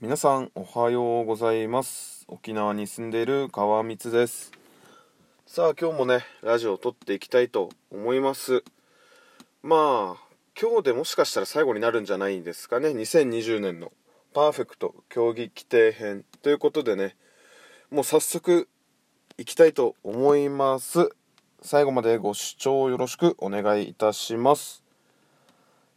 [0.00, 2.24] 皆さんおはようございます。
[2.28, 4.52] 沖縄に住んでいる川光です。
[5.44, 8.62] さあ今日もねラジオを撮っていきたいと思います。
[9.60, 10.22] まあ
[10.56, 12.90] 今日でもしかしたら最後になるんじゃないんですかね。
[12.90, 13.90] 2020年の
[14.34, 16.24] パーフェクト競技規定編。
[16.42, 17.16] ということでね
[17.90, 18.68] もう早速
[19.36, 21.10] いきたいと思います。
[21.60, 24.84] 最後までご視聴よろしくお願いいたします。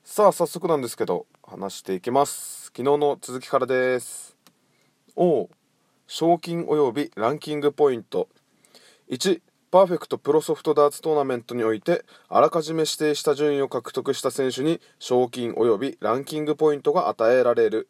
[0.03, 2.71] さあ早速なんですけど話していきます。
[2.75, 4.35] 昨日の続きからです。
[5.15, 5.47] お
[6.07, 8.27] 賞金及びランキングポイント。
[9.11, 17.87] 1パーフェクトプロソフトダーツトーナメントにおいてあらかじめ指定した順位を獲得した選手に賞金及びランキングポイントが与えられる。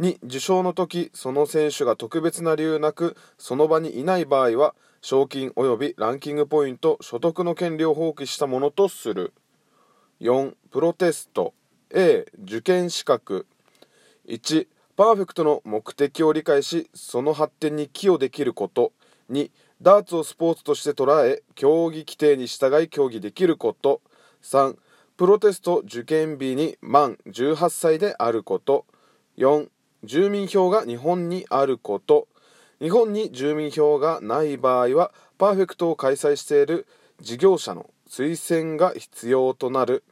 [0.00, 9.32] 2受賞の時その選手が特別な理由なくその場にいない場合は賞金及びランキングポイント所得の権利を放棄したものとする。
[10.20, 11.54] 4プロテスト。
[11.94, 13.46] A 受験資格。
[14.26, 18.92] 1パーフェクトの目的を理解しその発展に寄与できること。
[19.30, 19.50] 2
[19.82, 24.00] ダーツをスポーツとして捉え競技規定に従い競技できること。
[24.42, 24.78] 3
[25.18, 28.86] プロテスト受験日に満18歳であること。
[29.36, 29.68] 4
[30.02, 32.26] 住民票が日本にあること。
[32.80, 36.86] 日本に住民票がない場合はパーフェクトを開催している
[37.20, 40.04] 事業者の推薦が必要となる。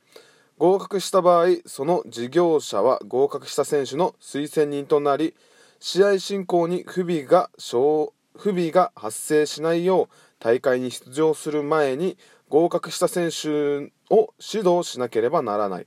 [0.61, 5.34] 合格した場合その事業者は合格した選手の推薦人となり
[5.78, 12.19] 試合進行に不備が不備が発生しないよう大会に出場する前に
[12.50, 15.86] 合格した選手を指導しなければならない。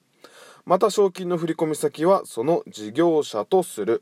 [0.65, 4.01] また賞金の振込先はその事業者とする。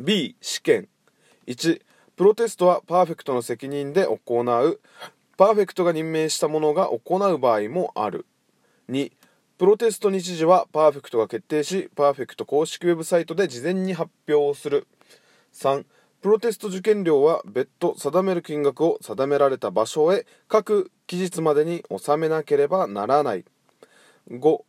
[0.00, 0.88] B 試験。
[1.46, 1.80] 1
[2.16, 4.80] プロテストはパーフェクトの責任で行う。
[5.36, 8.26] パーフェクトが任命した者が行う場合もある。
[8.88, 9.12] 2
[9.58, 14.86] プロテスト日時はパーフェクトが決定し、パーフェクト公式ウェブサイトで事前に発表する。
[15.54, 15.86] 3、
[16.20, 23.46] プロテスト受験料は別途定める金額を定められた場所へ各期日までに納めなければならない。
[24.30, 24.60] 5、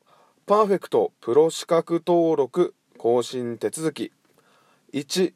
[0.45, 4.13] パーフェクトプロ資格登録更新手続き。
[4.93, 5.33] 1、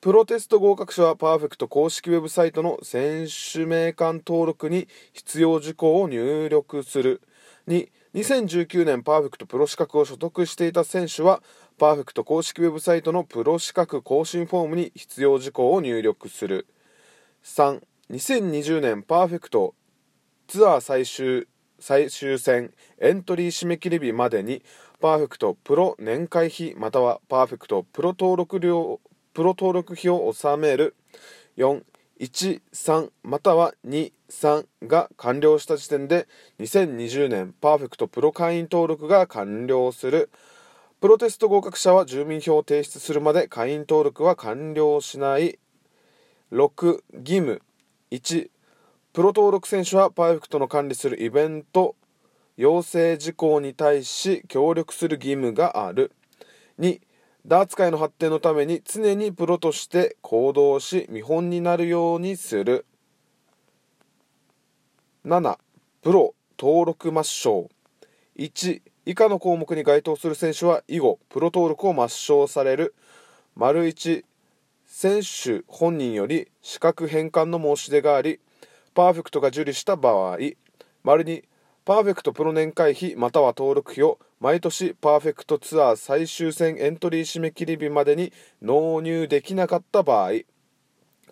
[0.00, 7.22] プロテスト合格者はパーフェクト公式ウェブサイトの選手名鑑登録に必要事項を入力する。
[7.66, 11.42] 2、2019年パーフェクトプロ資格を所得していた選手は
[11.76, 16.66] パーフェクト公式ウェブサイトのプロ資格更新フォームに必要事項を入力する。
[17.44, 19.74] 3 2020年パーフェクト
[20.46, 21.46] ツアー最終
[21.78, 24.62] 最終戦エントリー締め切り日までに
[25.00, 29.00] パーフェクトプロ年会費またはパーフェクトプロ登録料
[29.34, 30.96] プロ登録費を納める。
[31.58, 31.82] 4
[32.20, 36.26] 13または23が完了した時点で
[36.58, 40.30] 2020年パーフェクトプロ会員登録が完了する。
[41.00, 45.58] プロテスト合格者は住民票を提出するまで会員登録は完了しない。
[46.50, 47.62] 6義務。
[48.10, 48.50] 1
[49.12, 51.94] プロ登録選手はパーフェクトの管理するイベント。
[52.56, 56.10] 要請事項に対し協力する義務がある。
[56.80, 57.00] 2
[57.48, 62.84] ダーツ界の発展のために常にプロとして行動し見本になるようにする。
[65.24, 65.56] 7
[66.02, 67.70] プロ登録抹消。
[68.36, 72.94] 1以下の項目に該当する選手は以後プロ登録を抹消される。
[73.56, 74.24] 丸1
[74.84, 78.40] 選手本人より資格返還の申し出があり
[78.92, 80.36] パーフェクトが受理した場合。
[81.02, 81.44] 丸2
[81.86, 88.32] パーフェクトプロ年会費または登録費を毎年パーフェクトツアー最終戦エントリー締め切り日までに
[88.62, 90.32] 納入できなかった場合。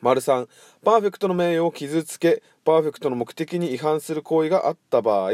[0.01, 0.49] 丸3
[0.85, 5.31] パーフェクトの名誉を傷つけパーフェクトの目的に違反する行為があった場合。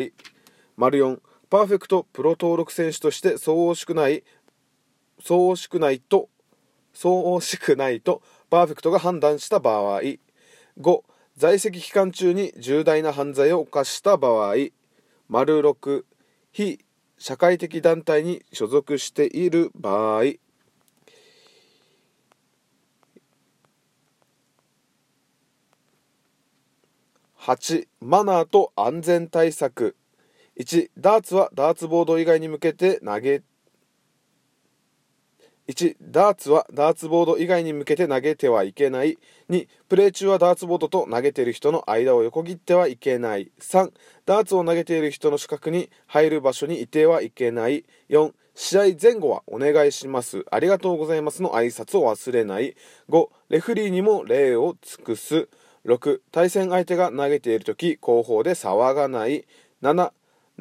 [0.76, 4.22] 丸4パーフェクトプロ登録選手としてふさわしくない
[5.20, 6.28] ふさわしくないと
[6.92, 10.02] ふさわしくないとパーフェクトが判断した場合。
[10.78, 11.02] 5
[11.38, 14.56] 在籍期間中に重大な犯罪を犯した場合。
[15.28, 16.04] 丸6
[16.52, 16.84] 非
[17.22, 20.24] 社会的団体に所属している場合
[27.38, 29.94] 8マナーと安全対策。
[30.58, 33.51] 1ダーツはダーツボード以外に向けて投げて
[35.69, 39.19] 1ダーツはダーツボード以外に向けて投げてはいけない。
[39.49, 43.53] 2プレー中はダーツボードと投げている人の間を横切ってはいけない。
[43.61, 43.93] 3
[44.26, 47.85] ダーツを投げている人の近くに入る場所にいてはいけない。
[48.11, 50.44] 4試合前後はお願いします。
[50.50, 52.75] ありがとうございますの挨拶を忘れない。
[53.09, 55.49] 5レフリーにも礼を尽くす。
[55.87, 59.47] 6対戦相手が投げている時後方で騒がない。
[59.82, 60.11] 7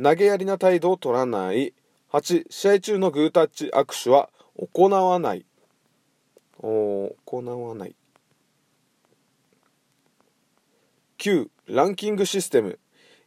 [0.01, 1.73] 投げやりな態度を取らない。
[2.13, 5.45] 8試合中のグータッチ握手は行わない。
[6.61, 7.95] 行わない。
[11.17, 12.79] 9ランキングシステム。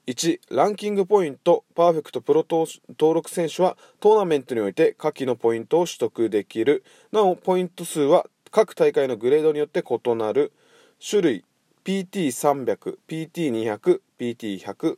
[0.06, 1.64] 1ランキングポイント。
[1.74, 6.84] パーフェクトプロ登録選手はトーナメントにおいて下記のポイントを取得できる。
[7.10, 10.52] なおポイント数は各大会のグレードによって異なる。
[11.00, 11.44] 種類
[11.84, 14.96] PT300、PT200、PT100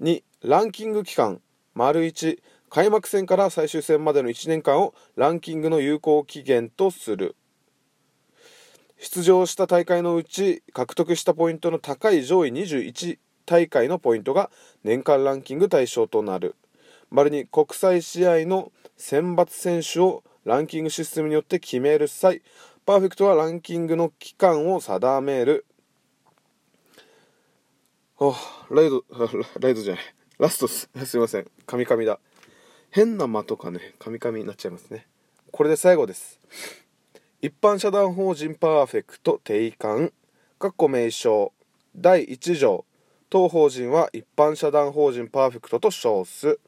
[0.00, 1.40] 2ランキング期間。
[1.74, 2.38] 丸1
[2.72, 7.36] 開幕戦から最終戦までの1年間をランキングの有効期限とする。
[8.98, 14.50] 出場した大会のうち獲得したポイントの高い上位21大会のポイントが
[14.84, 16.56] 年間ランキング対象となる。
[17.10, 22.40] 丸に国際試合の選抜選手をランキングシステムによって決める際
[22.86, 25.66] パーフェクトはランキングの期間を定める。
[28.18, 28.32] あ
[28.70, 29.04] ライド
[29.60, 30.04] ライドじゃない。
[30.38, 31.46] ラストすすいません。
[31.66, 32.18] カミカミだ。
[32.94, 35.06] 変な間とかねカミカミになっちゃいますね。
[35.50, 36.38] これで最後です。
[37.40, 40.10] 一般社団法人パーフェクト定款
[40.60, 41.54] 括弧名称。
[41.96, 42.84] 第1条。
[43.30, 46.60] 当法人は一般社団法人パーフェクトと称す。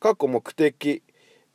[0.00, 1.02] 括弧目的。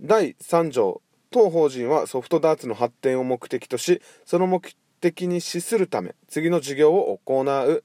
[0.01, 1.03] 第3条。
[1.29, 7.83] 当法人はソフトダーツの発展を目的としその目的に資するため次の事業を行う。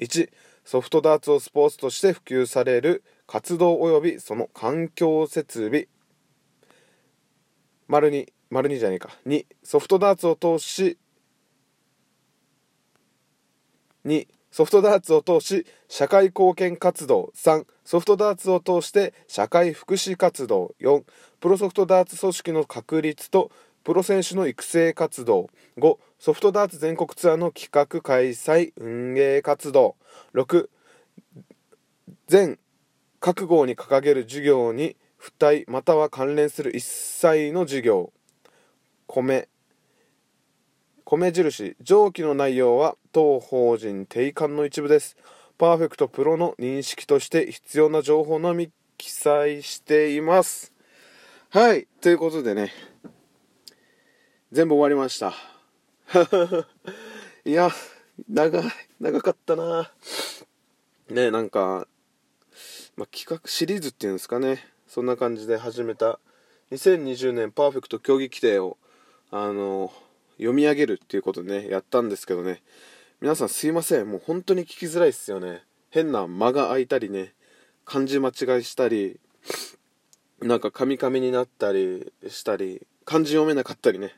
[0.00, 0.30] 1
[0.64, 3.02] ソフトダーツをスポーツとして普及される。
[3.26, 5.88] 活動及びその環境設備。
[7.88, 9.10] 丸2丸2じゃねえか。
[9.26, 10.98] 2ソフトダーツを通し
[14.04, 17.32] 2ソフトダーツを通し社会貢献活動。
[17.34, 20.74] 3ソフトダーツを通して社会福祉活動。
[20.80, 21.02] 4
[21.40, 23.50] プロソフトダーツ組織の確立と
[23.84, 25.50] プロ選手の育成活動。
[25.76, 29.96] 5ソフトダーツ全国ツアーの企画開催運営活動。
[30.34, 30.68] 6
[32.28, 32.58] 全
[33.26, 38.12] 各号に掲げる事業に付帯または関連する一切の事業。
[39.08, 39.48] 米。
[41.04, 41.76] 米印。
[41.80, 45.16] 上記の内容は当法人定款の一部です。
[45.58, 50.72] パーフェクトプロの認識として必要な情報のみ記載しています。
[51.50, 51.88] はい。
[52.00, 52.70] ということでね。
[54.52, 55.34] 全部終わりました。
[57.44, 57.70] いや
[58.28, 58.62] 長い。
[59.00, 59.92] 長かったな。
[61.10, 61.88] ねなんか、
[62.96, 64.64] まあ、企画シリーズっていうんですかね。
[64.88, 66.18] そんな感じで始めた。
[66.72, 68.78] 2020年パーフェクト競技規定を
[69.30, 69.92] あの
[70.38, 72.62] 読み上げるっていうことでねやったんですけどね。
[73.20, 74.10] 皆さんすいません。
[74.10, 75.62] もう本当に聞きづらいっすよね。
[75.90, 77.34] 変な間が空いたりね
[77.84, 79.20] 漢字間違いしたり
[80.40, 84.12] なんかカミカミになったりしたり漢字読めなかったりね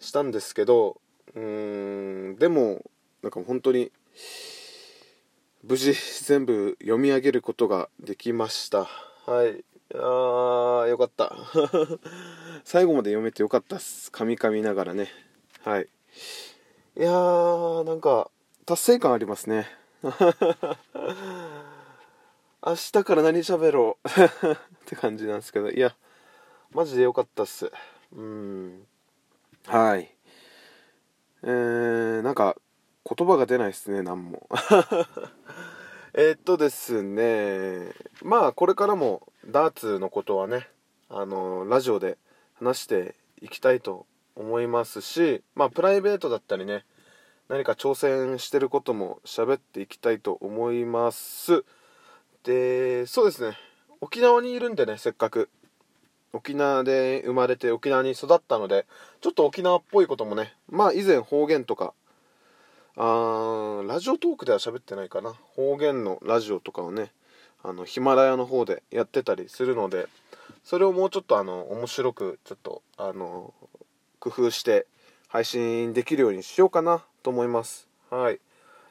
[0.00, 1.00] したんですけど
[1.34, 2.82] うーんでも
[3.22, 3.90] なんか本当に
[5.64, 5.92] 無事
[6.24, 8.84] 全部読み上げることができました。
[9.26, 9.64] はい。
[9.92, 11.34] あーよかった。
[12.64, 14.12] 最後まで読めてよかったっす。
[14.12, 15.08] カミカミながらね。
[15.64, 15.88] はい。
[16.96, 18.30] いやーなんか
[18.66, 19.66] 達成感ありますね。
[22.64, 24.08] 明日から何喋ろう。
[24.08, 24.56] っ
[24.86, 25.70] て感じなんですけど。
[25.70, 25.96] いや
[26.70, 27.72] マジでよかったっす。
[28.12, 28.86] うん。
[29.66, 30.14] はい。
[31.42, 32.56] えー、なんか
[33.16, 34.46] 言葉が出ないっすね何も。
[36.12, 40.68] えっとですねまあこれからもダーツのことはね
[41.08, 42.18] あのラジオで
[42.56, 44.04] 話していきたいと
[44.36, 46.84] 思いますしまあプライベートだったりね
[47.48, 51.64] 何か挑戦してることも喋っていきたいと思います。
[52.44, 53.56] でそうですね
[54.00, 55.48] 沖縄にいるんでねせっかく。
[56.34, 58.84] 沖縄で生まれて沖縄に育ったので
[59.22, 61.94] ちょっと沖縄っぽいこともねまあ以前方言とか
[63.00, 65.32] あラジオトークでは喋ってないかな。
[65.32, 67.12] 方言のラジオとかをね
[67.62, 70.08] あのヒマラヤの方でやってたりするので
[70.64, 73.54] それをもうちょっとあの面白くちょっとあの
[74.18, 74.88] 工夫して
[75.28, 77.86] 配信できるようにしようかなと思います。
[78.10, 78.40] はい。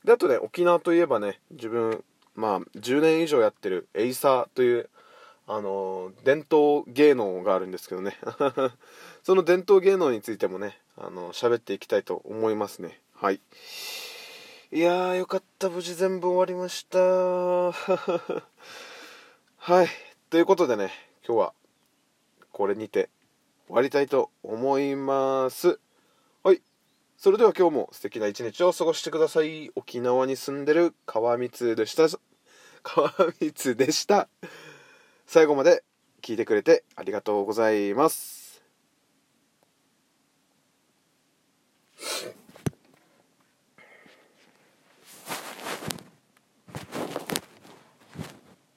[0.05, 2.01] であとね沖縄といえばね自分
[2.33, 4.89] まあ10年以上やってるエイサーという
[5.47, 8.17] あの伝統芸能があるんですけどね。
[9.23, 13.01] その伝統芸能についてもねあの喋っていきたいと思いますね。
[13.19, 13.41] はい。
[14.71, 15.71] いやよかった。
[15.71, 16.99] 無事全部終わりました。
[17.01, 17.73] は
[19.83, 19.87] い。
[20.29, 20.91] ということでね、
[21.27, 21.53] 今日は
[22.51, 23.09] これにて
[23.65, 25.79] 終わりたいと思います。
[26.43, 26.61] はい。
[27.17, 29.71] それでは今日も素敵な一日を過ごしてください。
[29.73, 32.07] 沖縄に住んでる川光でした。
[32.83, 33.09] 川
[33.39, 34.29] 光でした。
[35.25, 35.83] 最後まで
[36.21, 38.61] 聞いてくれてありがとうございます。